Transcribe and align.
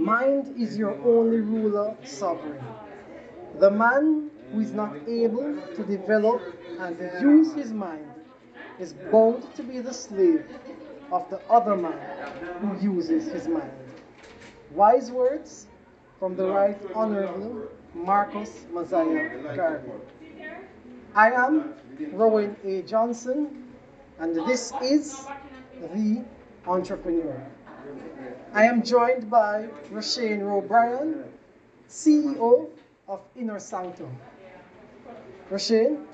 Mind 0.00 0.54
is 0.58 0.78
your 0.78 0.96
only 1.04 1.40
ruler, 1.40 1.94
sovereign. 2.04 2.64
The 3.58 3.70
man 3.70 4.30
who 4.50 4.60
is 4.60 4.72
not 4.72 4.96
able 5.06 5.60
to 5.76 5.84
develop 5.84 6.40
and 6.78 6.98
use 7.20 7.52
his 7.52 7.70
mind 7.70 8.06
is 8.78 8.94
bound 8.94 9.54
to 9.56 9.62
be 9.62 9.78
the 9.80 9.92
slave 9.92 10.46
of 11.12 11.28
the 11.28 11.38
other 11.50 11.76
man 11.76 12.00
who 12.60 12.78
uses 12.80 13.30
his 13.30 13.46
mind. 13.46 13.70
Wise 14.70 15.10
words 15.10 15.66
from 16.18 16.34
the 16.34 16.46
Right 16.46 16.80
Honorable 16.94 17.68
Marcus 17.94 18.64
Mosiah 18.72 19.54
Garvey. 19.54 19.90
I 21.14 21.30
am 21.32 21.74
Rowen 22.14 22.56
A. 22.64 22.80
Johnson, 22.82 23.68
and 24.18 24.34
this 24.48 24.72
is 24.80 25.26
The 25.94 26.24
Entrepreneur. 26.66 27.44
I 28.52 28.64
am 28.64 28.82
joined 28.82 29.30
by 29.30 29.68
Roshaine 29.92 30.42
Rowe 30.42 30.60
Bryan, 30.60 31.22
CEO 31.88 32.68
of 33.06 33.20
Inner 33.36 33.60
Sanctum. 33.60 34.10
Roshaine, 35.48 36.04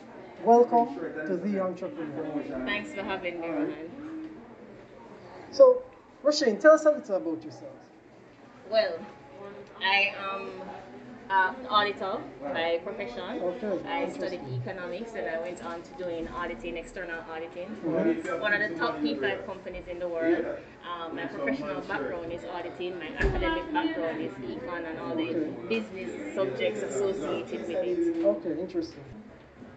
welcome 0.45 0.97
to 1.27 1.37
The 1.39 1.61
Entrepreneur. 1.61 2.43
Thanks 2.67 2.93
for 2.93 3.03
having 3.03 3.41
me, 3.41 3.49
Rowen. 3.49 4.29
So, 5.51 5.83
Roshaine, 6.23 6.61
tell 6.61 6.73
us 6.73 6.85
a 6.85 6.91
little 6.91 7.17
about 7.17 7.43
yourself. 7.43 7.73
Well, 8.71 8.99
I 9.83 10.15
am 10.35 10.51
an 11.29 11.67
auditor 11.69 12.19
by 12.43 12.79
profession. 12.85 13.41
Okay, 13.43 13.89
I 13.89 14.09
studied 14.11 14.41
economics 14.63 15.13
and 15.17 15.29
I 15.29 15.41
went 15.41 15.65
on 15.65 15.83
to 15.83 15.91
doing 15.95 16.29
auditing, 16.29 16.77
external 16.77 17.21
auditing 17.31 17.77
for 17.83 18.39
one 18.39 18.53
of 18.55 18.61
the 18.71 18.77
top 18.79 18.99
P5 18.99 19.45
companies 19.47 19.85
in 19.91 19.99
the 19.99 20.09
world. 20.09 20.45
Um, 20.87 21.17
my 21.17 21.27
professional 21.27 21.81
background 21.83 22.33
is 22.33 22.43
auditing, 22.45 22.99
my 22.99 23.09
academic 23.19 23.73
background 23.73 24.21
is 24.21 24.33
econ 24.35 24.85
and 24.89 24.99
all 25.01 25.15
the 25.17 25.27
Okay. 25.27 25.69
business 25.69 26.35
subjects 26.35 26.83
associated 26.83 27.67
with 27.67 27.71
it. 27.71 28.25
Okay, 28.25 28.61
interesting. 28.61 29.05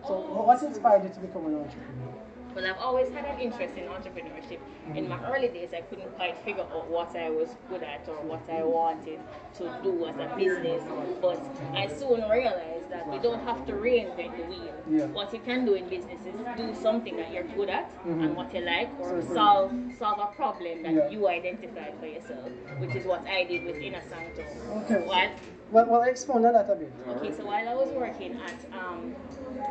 So, 0.07 0.13
what 0.19 0.61
inspired 0.63 1.03
you 1.03 1.09
to 1.09 1.19
become 1.19 1.45
an 1.47 1.55
entrepreneur? 1.55 2.13
Well, 2.55 2.65
I've 2.65 2.79
always 2.79 3.09
had 3.09 3.25
an 3.25 3.39
interest 3.39 3.75
in 3.77 3.85
entrepreneurship. 3.85 4.59
In 4.95 5.07
my 5.07 5.19
early 5.31 5.49
days, 5.49 5.69
I 5.75 5.81
couldn't 5.81 6.09
quite 6.15 6.37
figure 6.39 6.63
out 6.63 6.89
what 6.89 7.15
I 7.15 7.29
was 7.29 7.49
good 7.69 7.83
at 7.83 8.07
or 8.07 8.15
what 8.25 8.41
I 8.51 8.63
wanted 8.63 9.19
to 9.57 9.71
do 9.83 10.05
as 10.07 10.15
a 10.17 10.35
business. 10.35 10.83
But 11.21 11.39
I 11.75 11.87
soon 11.87 12.27
realized 12.27 12.89
that 12.89 13.05
you 13.13 13.19
don't 13.21 13.43
have 13.43 13.65
to 13.67 13.73
reinvent 13.73 14.35
the 14.37 14.43
wheel. 14.43 14.73
Yeah. 14.89 15.05
What 15.07 15.31
you 15.33 15.39
can 15.39 15.65
do 15.65 15.75
in 15.75 15.87
business 15.87 16.19
is 16.25 16.33
do 16.57 16.73
something 16.81 17.15
that 17.17 17.31
you're 17.31 17.43
good 17.55 17.69
at 17.69 17.91
Mhm. 18.05 18.23
and 18.23 18.35
what 18.35 18.53
you 18.53 18.61
like, 18.61 18.89
or 18.99 19.21
solve 19.21 19.71
solve 19.99 20.19
a 20.19 20.27
problem 20.35 20.81
that 20.83 20.93
Yeah. 20.93 21.09
you 21.09 21.27
identified 21.27 21.93
for 21.99 22.07
yourself, 22.07 22.49
which 22.79 22.95
is 22.95 23.05
what 23.05 23.25
I 23.27 23.43
did 23.43 23.63
with 23.65 23.77
Inner 23.81 24.01
Sanctum. 24.01 24.45
Okay. 24.83 25.05
What? 25.05 25.29
Well, 25.71 25.85
well, 25.87 26.01
expound 26.01 26.45
on 26.47 26.53
that 26.53 26.67
a 26.69 26.75
bit. 26.75 26.91
Okay, 27.07 27.31
so 27.31 27.45
while 27.45 27.67
I 27.69 27.75
was 27.75 27.89
working 27.91 28.33
at 28.49 28.59
um, 28.73 29.15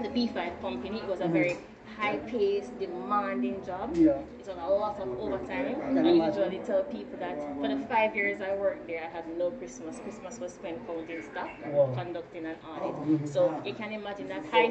the 0.02 0.08
P5 0.10 0.60
company, 0.60 0.98
it 1.00 1.08
was 1.08 1.20
a 1.20 1.24
Mhm. 1.24 1.32
very 1.32 1.56
high-paced, 1.96 2.78
demanding 2.78 3.64
job. 3.64 3.96
Yeah. 3.96 4.18
It 4.38 4.46
was 4.46 4.48
a 4.48 4.68
lot 4.68 4.98
of 5.00 5.08
overtime. 5.20 5.76
I 5.98 6.10
usually 6.26 6.58
tell 6.58 6.82
people 6.84 7.18
that 7.18 7.36
for 7.60 7.68
the 7.68 7.78
five 7.86 8.14
years 8.16 8.40
I 8.40 8.54
worked 8.56 8.86
there, 8.86 9.02
I 9.04 9.08
had 9.16 9.24
no 9.36 9.50
Christmas. 9.50 9.98
Christmas 10.00 10.38
was 10.38 10.52
spent 10.52 10.86
counting 10.86 11.22
stuff, 11.22 11.50
Wow. 11.66 11.92
conducting 11.94 12.46
an 12.46 12.56
audit. 12.66 12.94
Mhm. 12.94 13.28
So 13.28 13.54
you 13.64 13.74
can 13.74 13.92
imagine 13.92 14.28
that 14.28 14.44
high, 14.46 14.70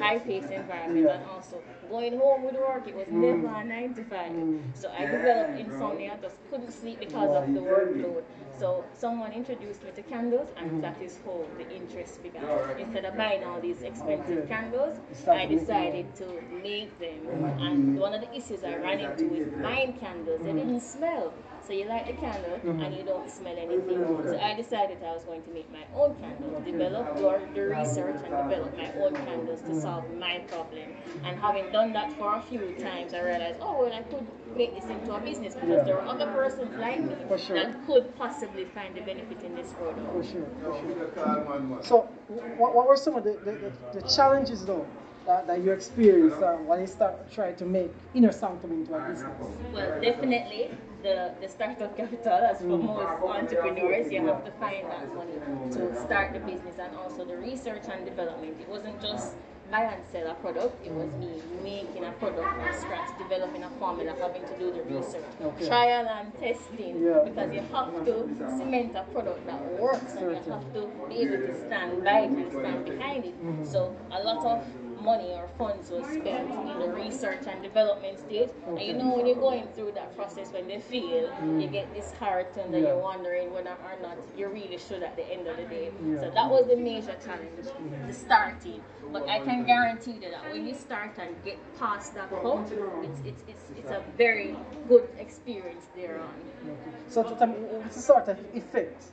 high-paced 0.00 0.50
environment, 0.50 1.06
Yeah. 1.06 1.14
and 1.14 1.24
also 1.34 1.60
going 1.90 2.18
home 2.18 2.44
with 2.44 2.54
work. 2.54 2.86
It 2.86 2.94
was 2.94 3.08
never 3.08 3.48
a 3.48 3.64
nine 3.64 3.94
to 3.94 4.02
five. 4.04 4.32
Mm. 4.32 4.60
So 4.74 4.90
I 4.96 5.06
developed 5.06 5.58
insomnia. 5.58 6.12
I 6.18 6.22
just 6.22 6.36
couldn't 6.50 6.72
sleep 6.72 6.98
because 7.00 7.30
of 7.34 7.54
the 7.54 7.60
workload. 7.60 8.22
So 8.58 8.84
someone 8.92 9.32
introduced 9.32 9.84
me 9.84 9.90
to 9.94 10.02
candles, 10.02 10.48
and 10.56 10.70
Mhm. 10.70 10.80
that 10.82 11.00
is 11.00 11.18
how 11.24 11.38
the 11.56 11.66
interest 11.74 12.22
began. 12.22 12.44
Instead 12.78 13.04
of 13.04 13.16
buying 13.16 13.44
all 13.44 13.60
these 13.60 13.82
expensive 13.82 14.48
candles, 14.48 14.94
I 15.28 15.46
decided 15.46 16.14
to 16.16 16.26
make 16.50 16.98
them. 16.98 17.44
And 17.60 17.98
one 17.98 18.14
of 18.14 18.20
the 18.20 18.34
issues 18.34 18.64
I 18.64 18.76
ran 18.76 19.00
into 19.00 19.26
with 19.28 19.62
buying 19.62 19.92
candles, 19.94 20.40
they 20.44 20.52
didn't 20.52 20.80
smell. 20.80 21.32
So 21.66 21.74
you 21.74 21.84
light 21.86 22.06
the 22.06 22.14
candle 22.14 22.58
and 22.64 22.94
you 22.94 23.02
don't 23.02 23.30
smell 23.30 23.56
anything. 23.58 23.98
So 24.24 24.38
I 24.40 24.54
decided 24.54 24.98
I 25.04 25.12
was 25.12 25.24
going 25.24 25.42
to 25.42 25.50
make 25.50 25.70
my 25.70 25.84
own 25.94 26.14
candles, 26.16 26.64
develop 26.64 27.14
the- 27.16 27.40
the 27.54 27.66
research 27.68 28.16
and 28.24 28.32
develop 28.50 28.76
my 28.76 28.90
own 29.02 29.14
candles 29.14 29.60
to 29.62 29.80
solve 29.80 30.04
my 30.18 30.38
problem. 30.48 30.88
And 31.24 31.38
having 31.38 31.70
done 31.70 31.92
that 31.92 32.12
for 32.14 32.34
a 32.36 32.40
few 32.42 32.72
times, 32.78 33.12
I 33.12 33.20
realized, 33.20 33.58
oh 33.60 33.82
well, 33.82 33.92
I 33.92 34.02
could 34.02 34.26
make 34.56 34.74
this 34.74 34.84
into 34.86 35.14
a 35.14 35.20
business 35.20 35.54
because 35.54 35.84
there 35.86 36.00
are 36.00 36.08
other 36.08 36.26
persons 36.32 36.70
like 36.78 37.00
me 37.00 37.14
For 37.28 37.38
sure. 37.38 37.56
that 37.56 37.86
could 37.86 38.16
possibly 38.16 38.64
find 38.64 38.94
the 38.94 39.00
benefit 39.02 39.42
in 39.42 39.54
this 39.54 39.72
product. 39.72 40.10
For 40.12 40.22
sure, 40.24 40.46
for 40.62 40.72
sure. 40.80 41.82
So, 41.82 42.08
what, 42.56 42.74
what 42.74 42.88
were 42.88 42.96
some 42.96 43.16
of 43.16 43.24
the, 43.24 43.32
the, 43.44 43.52
the, 43.52 44.00
the 44.00 44.08
challenges 44.08 44.64
though 44.64 44.86
that, 45.28 45.46
that 45.46 45.62
you 45.62 45.70
experienced 45.72 46.42
um, 46.42 46.66
when 46.66 46.80
you 46.80 46.86
start 46.86 47.30
trying 47.30 47.54
to 47.56 47.66
make 47.66 47.92
Inner 48.14 48.32
Sanctum 48.32 48.72
into 48.72 48.94
a 48.94 49.00
business? 49.08 49.30
Well, 49.74 50.00
definitely 50.00 50.70
the, 51.02 51.32
the 51.40 51.48
startup 51.48 51.94
capital, 51.96 52.32
as 52.50 52.58
for 52.58 52.64
Mm. 52.64 52.86
most 52.86 53.22
entrepreneurs, 53.22 54.10
you 54.10 54.26
have 54.26 54.42
to 54.44 54.50
find 54.52 54.84
that 54.90 55.14
money 55.14 55.34
to 55.76 55.80
start 56.04 56.32
the 56.32 56.40
business 56.40 56.76
and 56.80 56.96
also 56.96 57.24
the 57.26 57.36
research 57.36 57.82
and 57.92 58.04
development. 58.06 58.56
It 58.58 58.68
wasn't 58.68 59.00
just 59.02 59.34
buy 59.70 59.82
and 59.82 60.02
sell 60.10 60.30
a 60.30 60.34
product, 60.36 60.74
it 60.86 60.90
was 60.92 61.10
me 61.20 61.42
making 61.62 62.02
a 62.06 62.12
product 62.12 62.48
from 62.56 62.72
scratch, 62.80 63.10
developing 63.18 63.62
a 63.64 63.68
formula, 63.78 64.14
having 64.18 64.40
to 64.48 64.54
do 64.58 64.72
the 64.72 64.82
research, 64.84 65.28
Okay. 65.44 65.66
trial 65.68 66.08
and 66.08 66.32
testing, 66.40 67.04
Yeah. 67.04 67.20
because 67.28 67.52
you 67.52 67.60
have 67.74 67.92
to 68.06 68.14
cement 68.56 68.96
a 68.96 69.04
product 69.12 69.44
that 69.46 69.60
works 69.78 70.14
and 70.14 70.30
you 70.30 70.52
have 70.54 70.72
to 70.72 70.80
be 71.10 71.16
able 71.20 71.46
to 71.48 71.54
stand 71.66 72.02
by 72.02 72.20
it 72.20 72.30
and 72.30 72.50
stand 72.50 72.84
behind 72.86 73.24
it. 73.26 73.36
Mhm. 73.44 73.66
So 73.66 73.94
a 74.10 74.22
lot 74.24 74.40
of 74.52 74.64
money 75.02 75.30
or 75.32 75.48
funds 75.58 75.90
was 75.90 76.04
spent 76.06 76.50
in 76.50 76.78
the 76.78 76.88
research 76.88 77.46
and 77.46 77.62
development 77.62 78.18
stage. 78.18 78.50
And 78.66 78.80
you 78.80 78.92
know 78.94 79.14
when 79.16 79.26
you're 79.26 79.36
going 79.36 79.66
through 79.74 79.92
that 79.92 80.14
process 80.16 80.52
when 80.52 80.68
they 80.68 80.80
fail, 80.80 81.28
Mm. 81.40 81.62
you 81.62 81.68
get 81.68 81.92
disheartened 81.94 82.74
and 82.74 82.82
Yeah. 82.84 82.90
you're 82.90 82.98
wondering 83.02 83.52
whether 83.52 83.70
or 83.90 83.96
not 84.02 84.16
you 84.36 84.48
really 84.48 84.78
should 84.78 85.02
at 85.02 85.16
the 85.16 85.24
end 85.24 85.46
of 85.46 85.56
the 85.56 85.64
day. 85.64 85.90
Yeah. 86.04 86.20
So 86.20 86.30
that 86.30 86.50
was 86.50 86.66
the 86.66 86.76
major 86.76 87.14
challenge, 87.24 87.66
the 88.06 88.12
starting. 88.12 88.82
But 89.12 89.26
I 89.28 89.38
can 89.40 89.64
guarantee 89.64 90.12
you 90.22 90.30
that 90.30 90.50
when 90.52 90.66
you 90.66 90.74
start 90.74 91.12
and 91.18 91.34
get 91.44 91.58
past 91.78 92.14
that 92.14 92.30
hump, 92.30 92.68
it's 93.02 93.20
it's 93.24 93.42
it's, 93.48 93.64
it's 93.78 93.90
a 93.90 94.02
very 94.18 94.54
good 94.88 95.08
experience 95.18 95.86
thereon. 95.96 96.34
Okay. 96.64 96.90
So, 97.08 97.22
to 97.22 97.34
tell 97.34 97.46
me, 97.46 97.54
what's 97.54 97.96
the 97.96 98.02
sort 98.02 98.28
of 98.28 98.38
effect 98.54 99.04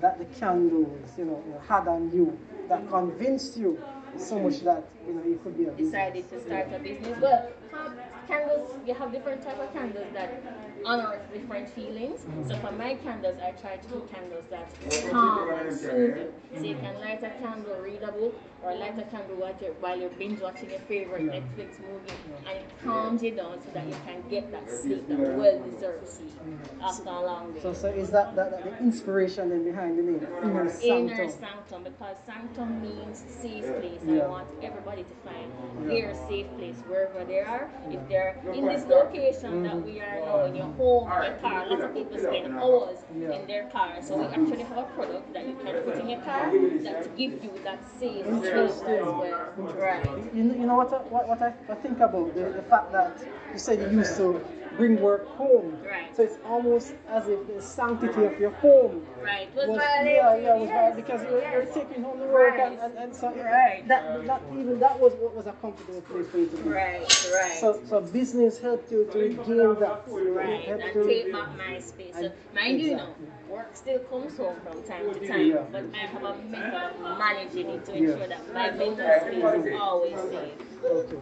that 0.00 0.18
the 0.18 0.24
candles, 0.40 1.08
you 1.16 1.24
know, 1.26 1.42
had 1.68 1.86
on 1.86 2.10
you 2.12 2.36
that 2.68 2.88
convinced 2.90 3.56
you 3.56 3.78
so 4.20 4.38
much 4.40 4.60
that 4.60 4.88
you 5.06 5.14
know 5.14 5.22
you 5.24 5.40
could 5.42 5.56
be 5.56 5.64
a 5.64 5.70
business? 5.70 5.90
decided 5.92 6.30
to 6.30 6.40
start 6.40 6.68
a 6.72 6.78
business. 6.78 7.18
Well, 7.20 7.50
um, 7.72 7.92
candles, 8.28 8.70
you 8.86 8.94
have 8.94 9.12
different 9.12 9.42
type 9.42 9.58
of 9.58 9.72
candles 9.72 10.06
that 10.12 10.42
honor 10.84 11.20
different 11.32 11.68
feelings. 11.70 12.20
So 12.48 12.56
for 12.58 12.72
my 12.72 12.94
candles, 12.94 13.36
I 13.42 13.50
try 13.52 13.76
to 13.76 13.88
do 13.88 14.08
candles 14.12 14.44
that 14.50 14.70
calm 15.10 15.48
and 15.50 15.76
soothe 15.76 16.16
you. 16.16 16.32
So 16.56 16.62
you 16.62 16.74
can 16.76 17.00
light 17.00 17.22
a 17.22 17.30
candle, 17.42 17.76
read 17.82 18.02
a 18.02 18.12
book, 18.12 18.34
or 18.62 18.74
light 18.74 18.98
a 18.98 19.02
candle 19.02 19.36
while 19.36 19.54
you're, 19.60 19.72
while 19.74 19.98
you're 19.98 20.10
binge 20.10 20.40
watching 20.40 20.70
your 20.70 20.80
favorite 20.80 21.22
Yeah. 21.26 21.40
Netflix 21.40 21.78
movie, 21.80 22.12
and 22.48 22.56
it 22.58 22.70
calms 22.84 23.22
you 23.22 23.32
down 23.32 23.60
so 23.62 23.70
that 23.74 23.86
you 23.86 23.96
can 24.06 24.22
get 24.30 24.50
that 24.52 24.70
sleep, 24.70 25.08
that 25.08 25.18
well-deserved 25.18 26.08
sleep 26.08 26.32
after 26.82 27.08
a 27.08 27.20
long 27.22 27.52
day. 27.52 27.60
So, 27.60 27.72
so 27.72 27.88
is 27.88 28.10
that, 28.10 28.34
that, 28.36 28.50
that 28.50 28.64
the 28.64 28.78
inspiration 28.78 29.50
then 29.50 29.64
behind 29.64 29.98
the 29.98 30.02
name 30.02 30.26
Inner 30.42 30.68
Sanctum? 30.68 31.08
Inner 31.08 31.28
sanctum 31.30 31.82
because 31.84 32.16
sanctum 32.26 32.80
means 32.82 33.22
safe 33.40 33.64
place. 33.80 34.00
Yeah. 34.06 34.22
I 34.24 34.28
want 34.28 34.48
everybody 34.62 35.02
to 35.04 35.14
find 35.28 35.50
Yeah. 35.82 35.88
their 35.88 36.14
safe 36.28 36.46
place 36.56 36.76
wherever 36.86 37.24
they 37.24 37.40
are. 37.40 37.68
If 37.90 38.08
they're 38.08 38.15
in 38.54 38.64
this 38.66 38.84
location 38.86 39.62
that 39.62 39.76
we 39.84 40.00
are 40.00 40.20
now, 40.20 40.44
in 40.44 40.54
your 40.56 40.66
home, 40.66 41.10
your 41.22 41.34
car, 41.42 41.66
lots 41.68 41.82
of 41.84 41.94
people 41.94 42.18
spend 42.18 42.54
hours 42.54 42.98
in 43.14 43.46
their 43.46 43.68
car. 43.70 43.96
So 44.02 44.16
we 44.18 44.24
actually 44.26 44.62
have 44.64 44.78
a 44.78 44.82
product 44.94 45.32
that 45.32 45.46
you 45.46 45.54
can 45.56 45.82
put 45.82 45.96
in 46.00 46.08
your 46.08 46.20
car 46.22 46.50
that 46.84 47.16
gives 47.16 47.42
you 47.44 47.52
that 47.64 47.80
same 48.00 48.24
space 48.40 48.54
as 48.54 48.82
well. 48.82 49.52
Right. 49.58 50.06
You 50.34 50.44
know, 50.44 50.54
you 50.54 50.66
know 50.66 50.76
what, 50.76 50.92
I, 50.92 50.98
what, 51.14 51.28
what 51.28 51.42
I, 51.42 51.52
I 51.70 51.74
think 51.76 52.00
about 52.00 52.34
the, 52.34 52.44
the 52.50 52.62
fact 52.62 52.92
that 52.92 53.12
you 53.52 53.58
said 53.58 53.80
you 53.90 53.98
used 53.98 54.16
to 54.16 54.44
bring 54.76 55.00
work 55.00 55.26
home. 55.36 55.78
Right. 55.84 56.14
So 56.14 56.22
it's 56.22 56.36
almost 56.44 56.94
as 57.08 57.28
if 57.28 57.46
the 57.46 57.62
sanctity 57.62 58.24
of 58.24 58.38
your 58.38 58.50
home 58.50 59.06
Right. 59.22 59.48
Was, 59.56 59.68
was, 59.68 59.78
violated. 59.78 60.12
yeah, 60.16 60.36
yeah, 60.36 60.54
was 60.56 60.68
yes. 60.68 60.72
violated 60.76 60.96
because 61.06 61.22
you're, 61.22 61.50
you're 61.50 61.64
taking 61.72 62.02
home 62.02 62.18
the 62.20 62.26
work 62.26 62.58
and, 62.58 62.78
Right. 62.78 62.84
and, 62.90 62.98
and 62.98 63.16
so 63.16 63.30
it- 63.30 63.42
Right. 63.42 63.88
that, 63.88 64.26
that 64.26 64.42
even 64.52 64.78
that 64.80 64.98
was 65.00 65.14
what 65.14 65.34
was 65.34 65.46
a 65.46 65.52
comfortable 65.62 66.00
place 66.02 66.28
for 66.28 66.38
you 66.38 66.46
to 66.48 66.56
be. 66.58 66.68
Right, 66.68 67.00
right. 67.32 67.58
So, 67.58 67.80
so 67.88 68.00
business 68.12 68.58
helped 68.58 68.90
you 68.90 69.04
to 69.12 69.18
gain 69.18 69.36
that. 69.36 70.02
Uh, 70.08 70.20
right, 70.30 70.64
Helped 70.64 70.84
and 70.84 70.94
you- 70.94 71.06
take 71.08 71.32
back 71.32 71.56
my 71.56 71.78
space. 71.80 72.14
So, 72.14 72.24
And- 72.24 72.32
mind 72.54 72.80
you, 72.80 72.90
you 72.90 72.96
know, 72.96 73.14
work 73.48 73.70
still 73.74 73.98
comes 74.00 74.36
home 74.36 74.56
from 74.64 74.82
time 74.84 75.12
to 75.12 75.26
time, 75.26 75.46
Yeah. 75.46 75.64
but 75.70 75.84
I 75.94 75.98
have 75.98 76.22
a 76.24 76.34
method 76.42 76.74
of 76.74 77.18
managing 77.18 77.70
it 77.70 77.84
to 77.86 77.92
Yeah. 77.92 77.98
ensure 77.98 78.28
that 78.28 78.52
my 78.52 78.70
mental 78.70 78.96
space 78.96 79.66
is 79.66 79.80
always 79.80 80.20
safe. 80.20 80.84
Okay. 80.84 81.16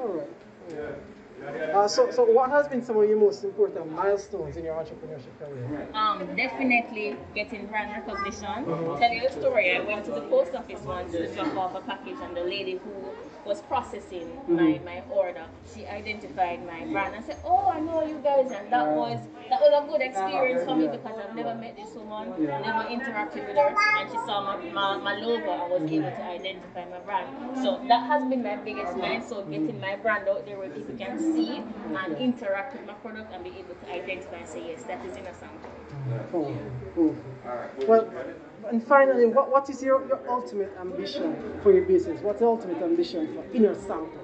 All 0.00 0.08
right. 0.08 0.94
Uh, 1.40 1.88
so, 1.88 2.10
so 2.10 2.24
what 2.24 2.50
has 2.50 2.68
been 2.68 2.84
some 2.84 2.96
of 2.98 3.08
your 3.08 3.18
most 3.18 3.44
important 3.44 3.90
milestones 3.92 4.56
in 4.56 4.64
your 4.64 4.74
entrepreneurship 4.74 5.38
career? 5.38 5.88
Um, 5.94 6.36
definitely 6.36 7.16
getting 7.34 7.66
brand 7.66 7.90
recognition. 7.92 8.64
Tell 8.98 9.12
you 9.12 9.26
a 9.26 9.32
story. 9.32 9.76
I 9.76 9.80
went 9.80 10.04
to 10.04 10.10
the 10.10 10.22
post 10.22 10.54
office 10.54 10.80
once 10.82 11.12
to 11.12 11.26
drop 11.34 11.56
off 11.56 11.74
a 11.74 11.80
package, 11.80 12.16
and 12.22 12.36
the 12.36 12.42
lady 12.44 12.78
who 12.84 13.10
was 13.46 13.62
processing 13.62 14.28
my, 14.48 14.80
my 14.84 15.02
order, 15.10 15.44
she 15.74 15.86
identified 15.86 16.64
my 16.66 16.84
brand 16.92 17.14
and 17.14 17.24
said, 17.24 17.38
"Oh, 17.44 17.70
I 17.72 17.80
know 17.80 18.04
you 18.06 18.18
guys," 18.22 18.50
and 18.52 18.70
that 18.70 18.86
was 18.86 19.18
that 19.48 19.60
was 19.60 19.72
a 19.82 19.86
good 19.90 20.02
experience 20.02 20.64
for 20.64 20.76
me 20.76 20.86
because 20.88 21.16
I've 21.18 21.34
never 21.34 21.54
met 21.54 21.74
this 21.74 21.94
woman, 21.94 22.30
never 22.46 22.84
interacted 22.86 23.46
with 23.48 23.56
her, 23.56 23.74
and 23.98 24.10
she 24.10 24.16
saw 24.28 24.42
my, 24.44 24.56
my, 24.70 24.96
my 24.98 25.14
logo 25.16 25.50
and 25.50 25.70
was 25.72 25.90
able 25.90 26.10
to 26.10 26.22
identify 26.22 26.84
my 26.88 26.98
brand. 27.00 27.26
So 27.62 27.80
that 27.88 28.06
has 28.06 28.22
been 28.28 28.42
my 28.42 28.56
biggest 28.56 28.96
milestone, 28.96 29.50
getting 29.50 29.80
my 29.80 29.96
brand 29.96 30.28
out 30.28 30.44
there 30.44 30.58
where 30.58 30.68
people 30.70 30.94
can 30.96 31.18
see 31.32 31.62
and 32.04 32.16
interact 32.18 32.74
with 32.74 32.86
my 32.86 32.94
product 32.94 33.32
and 33.32 33.44
be 33.44 33.50
able 33.50 33.74
to 33.74 33.92
identify 33.92 34.36
and 34.36 34.48
say, 34.48 34.66
yes, 34.66 34.82
that 34.84 35.04
is 35.04 35.16
Inner 35.16 35.32
Sanctum. 35.32 35.70
Cool, 36.30 36.56
cool. 36.94 37.16
Well, 37.86 38.12
and 38.70 38.86
finally, 38.86 39.26
what, 39.26 39.50
what 39.50 39.68
is 39.70 39.82
your, 39.82 40.06
your 40.06 40.20
ultimate 40.28 40.72
ambition 40.80 41.36
for 41.62 41.72
your 41.72 41.84
business? 41.84 42.20
What's 42.22 42.40
the 42.40 42.46
ultimate 42.46 42.82
ambition 42.82 43.34
for 43.34 43.44
Inner 43.56 43.74
Sanctum? 43.74 44.20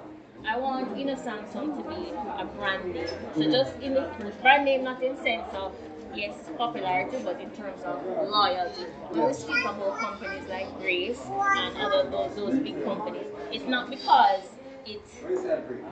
I 0.48 0.58
want 0.58 0.96
Inner 0.96 1.16
Sanctum 1.16 1.82
to 1.82 1.88
be 1.88 2.10
a 2.38 2.44
brand 2.56 2.94
name. 2.94 3.08
So 3.34 3.50
just 3.50 3.76
in 3.80 3.94
the 3.94 4.10
brand 4.42 4.64
name, 4.64 4.84
not 4.84 5.02
in 5.02 5.16
sense 5.16 5.46
of 5.54 5.72
yes, 6.14 6.34
popularity, 6.56 7.18
but 7.24 7.40
in 7.40 7.50
terms 7.50 7.82
of 7.84 8.04
loyalty. 8.28 8.84
When 9.10 9.26
we 9.26 9.32
speak 9.32 9.64
about 9.64 9.98
companies 9.98 10.48
like 10.48 10.78
Grace 10.78 11.20
and 11.26 11.76
other 11.76 12.08
those, 12.10 12.36
those 12.36 12.58
big 12.60 12.84
companies, 12.84 13.26
it's 13.52 13.66
not 13.66 13.90
because 13.90 14.44
it's 14.86 15.12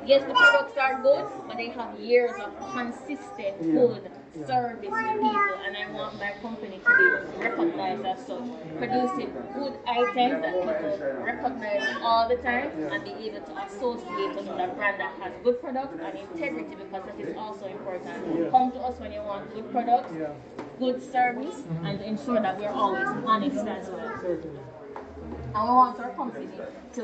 yes, 0.06 0.22
the 0.26 0.34
products 0.34 0.76
are 0.78 1.02
good, 1.02 1.26
but 1.48 1.56
they 1.56 1.68
have 1.70 1.98
years 1.98 2.32
of 2.40 2.52
consistent 2.72 3.58
good 3.60 4.10
service 4.46 4.80
to 4.80 5.12
people, 5.14 5.58
and 5.66 5.76
I 5.76 5.90
want 5.92 6.18
my 6.18 6.32
company 6.42 6.80
to 6.84 6.96
be 6.98 7.38
recognized 7.42 8.04
as 8.04 8.26
such, 8.26 8.42
producing 8.78 9.32
good 9.54 9.74
items 9.86 10.42
that 10.42 10.54
people 10.54 10.98
recognize 11.22 11.96
all 12.02 12.28
the 12.28 12.36
time, 12.36 12.70
and 12.92 13.04
be 13.04 13.10
able 13.28 13.40
to 13.46 13.54
associate 13.66 14.36
us 14.38 14.46
with 14.46 14.58
a 14.58 14.68
brand 14.74 15.00
that 15.00 15.14
has 15.20 15.32
good 15.42 15.60
products 15.60 15.98
and 16.00 16.18
integrity, 16.18 16.74
because 16.74 17.04
that 17.04 17.18
is 17.20 17.36
also 17.36 17.66
important. 17.66 18.50
Come 18.50 18.72
to 18.72 18.78
us 18.78 18.98
when 19.00 19.12
you 19.12 19.22
want 19.22 19.52
good 19.54 19.70
products, 19.70 20.12
good 20.78 21.02
service, 21.12 21.62
and 21.84 22.00
ensure 22.00 22.40
that 22.40 22.58
we're 22.58 22.70
always 22.70 23.08
honest 23.26 23.66
as 23.66 23.88
well. 23.88 24.73
And 25.54 25.68
we 25.68 25.74
want 25.74 26.00
our 26.00 26.10
company 26.14 26.48
to 26.94 27.02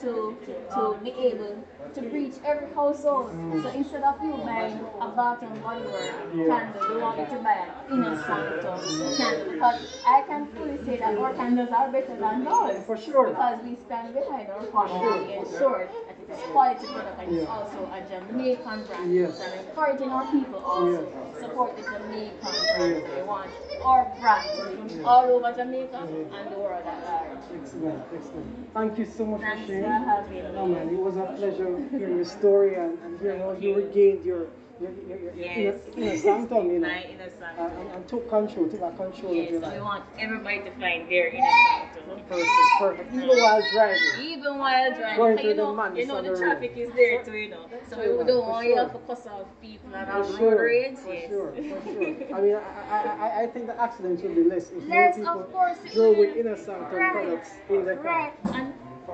to 0.00 0.36
to 0.74 0.98
be 1.04 1.10
able 1.10 1.64
to 1.94 2.00
reach 2.08 2.34
every 2.44 2.72
household. 2.72 3.30
So 3.62 3.68
instead 3.68 4.02
of 4.04 4.22
you 4.22 4.38
buying 4.38 4.80
a 5.00 5.08
Bath 5.10 5.42
and 5.42 5.62
Body 5.62 5.84
Works 5.84 6.16
candle, 6.48 6.86
we 6.88 6.96
want 6.96 7.18
you 7.18 7.26
to 7.26 7.42
buy 7.42 7.56
an 7.66 7.70
Inner 7.92 8.16
Sanctum 8.16 9.16
candle. 9.16 9.52
Because 9.52 9.80
I 10.04 10.22
can 10.22 10.46
fully 10.54 10.78
say 10.84 10.96
that 10.98 11.18
our 11.18 11.34
candles 11.34 11.70
are 11.70 11.90
better 11.92 12.16
than 12.16 12.44
those. 12.44 12.84
For 12.86 12.96
sure. 12.96 13.28
Because 13.28 13.60
we 13.64 13.76
stand 13.76 14.14
behind 14.14 14.48
our 14.48 14.64
partner 14.64 15.20
and 15.20 15.30
ensure 15.30 15.90
that 16.30 16.38
it 16.38 16.42
is 16.44 16.50
quality 16.50 16.86
product 16.86 17.20
and 17.20 17.36
it's 17.36 17.48
also 17.50 17.90
a 17.92 18.00
Jamaican 18.08 18.84
brand. 18.84 19.14
Yes. 19.14 19.38
So 19.38 19.44
I'm 19.44 19.58
encouraging 19.66 20.10
our 20.10 20.26
people 20.30 20.58
also 20.58 21.02
Yes. 21.02 21.40
support 21.40 21.76
the 21.76 21.82
Jamaican 21.82 22.38
brand. 22.40 23.02
They 23.16 23.22
want 23.22 23.50
our 23.82 24.04
brand 24.20 25.04
all 25.04 25.24
over 25.24 25.52
Jamaica 25.52 25.96
and 26.36 26.52
the 26.52 26.58
world 26.58 26.84
at 26.86 27.04
large. 27.04 27.38
Excellent, 27.60 28.02
excellent. 28.14 28.46
Thank 28.74 28.98
you 28.98 29.04
so 29.06 29.26
much 29.26 29.40
Thanks 29.40 29.60
for 29.62 29.66
for 29.66 29.72
sharing. 29.72 30.02
having 30.04 30.34
me. 30.34 30.52
No 30.54 30.66
man, 30.66 30.88
it 30.88 30.98
was 30.98 31.16
a 31.16 31.24
pleasure 31.36 31.78
hearing 31.90 32.16
your 32.16 32.24
story 32.24 32.74
and, 32.76 32.98
and 33.04 33.20
hearing 33.20 33.40
how 33.40 33.52
you 33.52 33.74
regained 33.74 34.24
your 34.24 34.46
your, 34.80 34.90
your, 35.08 35.18
your, 35.18 35.34
your 35.34 35.44
Yes. 35.46 35.76
inner, 35.96 36.06
inner 36.06 36.16
sanctum, 36.16 36.70
you 36.72 36.78
know, 36.80 36.88
My 36.88 37.04
inner 37.04 37.30
sanctum. 37.38 37.66
and, 37.80 37.90
and 37.90 38.08
took 38.08 38.28
control, 38.28 38.68
took 38.68 38.80
back 38.80 38.96
control 38.96 39.32
of 39.32 39.36
Yes, 39.36 39.50
your 39.50 39.60
we 39.60 39.80
want 39.80 40.04
everybody 40.18 40.58
to 40.60 40.70
find 40.72 41.08
their 41.10 41.26
inner 41.28 41.52
sanctum. 41.68 42.20
Perfect, 42.28 42.48
perfect. 42.78 43.14
Even 43.14 43.28
while 43.28 43.62
driving. 43.72 44.00
Even 44.20 44.58
while 44.58 44.90
driving, 44.94 45.16
Going 45.16 45.36
so 45.36 45.40
through 45.42 45.50
you 45.50 45.56
the 45.56 45.62
know, 45.62 45.74
madness 45.74 45.98
you 46.00 46.06
know 46.06 46.22
the 46.22 46.30
the 46.30 46.38
traffic 46.38 46.72
is 46.76 46.92
there 46.94 47.22
too, 47.24 47.36
you 47.36 47.48
know. 47.50 47.68
So 47.88 47.96
true, 47.96 48.18
we 48.18 48.24
don't 48.24 48.44
for 48.44 48.50
want 48.50 48.66
you 48.66 48.74
sure. 48.76 48.88
to 48.88 48.98
cuss 49.06 49.26
off 49.26 49.46
people 49.60 49.90
and 49.94 50.06
For 50.06 50.12
have 50.12 50.40
road 50.40 50.60
rage. 50.60 50.96
for 50.96 51.12
Yes. 51.12 51.28
sure, 51.28 51.52
for 51.52 51.92
sure. 51.92 52.14
I 52.34 52.40
mean, 52.40 52.54
I, 52.54 52.60
I, 52.90 53.16
I, 53.28 53.42
I 53.42 53.46
think 53.48 53.66
the 53.66 53.80
accidents 53.80 54.22
will 54.22 54.34
be 54.34 54.44
less 54.44 54.70
if 54.70 54.88
Less, 54.88 55.16
more 55.16 55.26
people 55.26 55.40
of 55.40 55.52
course, 55.52 55.78
drove 55.92 56.16
with 56.16 56.36
inner 56.36 56.56
sanctum 56.56 56.98
Right. 56.98 57.12
products 57.12 57.50
in 57.68 57.84
the 57.84 57.96
car. 57.96 58.04
Right. 58.04 58.32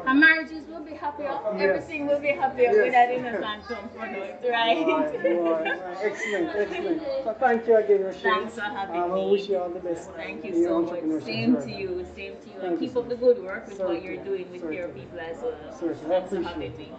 Our 0.07 0.15
marriages 0.15 0.67
will 0.69 0.83
be 0.85 0.93
happier. 0.95 1.27
Yes. 1.27 1.61
Everything 1.61 2.07
will 2.07 2.21
be 2.21 2.29
happier 2.29 2.71
Yes. 2.73 2.77
with 2.77 2.93
that 2.93 3.41
sanctum 3.69 3.89
product, 3.91 4.45
right? 4.49 4.87
Right, 4.87 5.25
right. 5.25 5.99
Excellent, 6.03 6.49
excellent. 6.55 7.03
So 7.25 7.37
thank 7.41 7.67
you 7.67 7.77
again, 7.77 7.99
Roshaine. 8.01 8.23
Thanks 8.23 8.55
for 8.55 8.61
having 8.61 9.01
um, 9.03 9.13
I 9.13 9.25
wish 9.25 9.49
you 9.49 9.59
all 9.59 9.69
the 9.69 9.81
best. 9.81 10.11
Thank 10.13 10.45
you 10.45 10.65
so 10.65 10.83
much. 10.83 11.25
Same 11.25 11.57
to 11.57 11.71
you. 11.71 12.07
Same 12.15 12.35
to 12.37 12.47
you. 12.49 12.55
Thank 12.61 12.63
And 12.63 12.79
keep 12.79 12.93
so 12.93 13.01
up 13.01 13.09
the 13.09 13.17
good 13.17 13.43
work 13.43 13.67
with 13.69 13.81
what 13.81 14.03
you're 14.03 14.23
doing 14.25 14.51
with 14.53 14.63
your 14.73 14.89
people 14.89 15.19
as 15.19 15.39
well. 15.43 15.55
Certainly, 15.79 16.09
Thanks 16.09 16.31
for 16.31 16.43
having 16.43 16.77
me. 16.79 16.93